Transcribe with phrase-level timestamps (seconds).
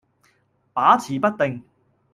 [0.73, 1.61] 把持不定